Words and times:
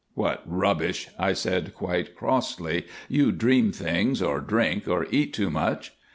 "What 0.15 0.41
rubbish," 0.47 1.09
I 1.19 1.33
said, 1.33 1.75
quite 1.75 2.15
crossly, 2.15 2.87
"you 3.07 3.31
dream 3.31 3.71
things, 3.71 4.19
or 4.19 4.39
drink, 4.41 4.87
or 4.87 5.05
eat 5.11 5.31
too 5.31 5.51
much." 5.51 5.93